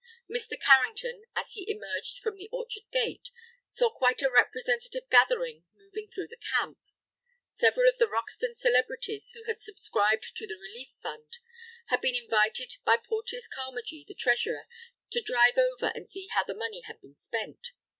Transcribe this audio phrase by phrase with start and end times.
[0.27, 0.59] Mr.
[0.59, 3.29] Carrington, as he emerged from the orchard gate,
[3.67, 6.79] saw quite a representative gathering moving through the camp.
[7.45, 11.37] Several of the Roxton celebrities who had subscribed to the relief fund,
[11.89, 14.65] had been invited by Porteus Carmagee, the treasurer,
[15.11, 17.71] to drive over and see how the money had been spent.